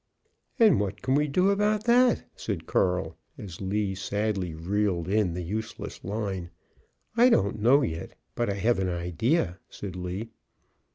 "And 0.57 0.79
what 0.79 1.03
can 1.03 1.13
we 1.13 1.27
do 1.27 1.51
about 1.51 1.83
that?" 1.83 2.27
said 2.35 2.65
Carl, 2.65 3.19
as 3.37 3.61
Lee 3.61 3.93
sadly 3.93 4.55
reeled 4.55 5.07
in 5.07 5.35
the 5.35 5.43
useless 5.43 6.03
line. 6.03 6.49
"I 7.15 7.29
don't 7.29 7.61
know 7.61 7.83
yet, 7.83 8.17
but 8.33 8.49
I 8.49 8.55
have 8.55 8.79
an 8.79 8.89
idea," 8.89 9.59
said 9.69 9.95
Lee. 9.95 10.31